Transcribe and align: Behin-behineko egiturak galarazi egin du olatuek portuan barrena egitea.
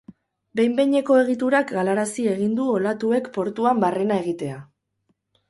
Behin-behineko 0.59 1.17
egiturak 1.23 1.73
galarazi 1.79 2.25
egin 2.33 2.57
du 2.61 2.67
olatuek 2.79 3.31
portuan 3.37 3.85
barrena 3.87 4.19
egitea. 4.25 4.59